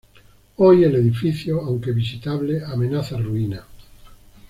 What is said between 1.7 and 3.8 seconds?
visitable, amenaza ruina.